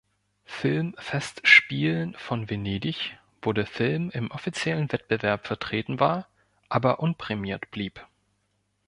Filmfestspielen 0.45 2.15
von 2.15 2.49
Venedig, 2.49 3.19
wo 3.43 3.53
der 3.53 3.67
Film 3.67 4.09
im 4.09 4.31
offiziellen 4.31 4.91
Wettbewerb 4.91 5.45
vertreten 5.45 5.99
war, 5.99 6.27
aber 6.69 7.01
unprämiert 7.01 7.69
blieb. 7.69 8.01